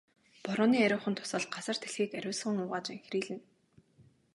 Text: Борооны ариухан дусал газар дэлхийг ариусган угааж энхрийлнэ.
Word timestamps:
Борооны 0.45 0.77
ариухан 0.85 1.13
дусал 1.17 1.43
газар 1.55 1.77
дэлхийг 1.79 2.11
ариусган 2.19 2.57
угааж 2.63 2.87
энхрийлнэ. 2.95 3.37